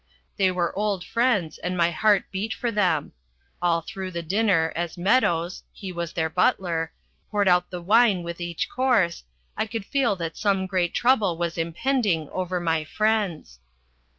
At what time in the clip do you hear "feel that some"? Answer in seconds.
9.85-10.65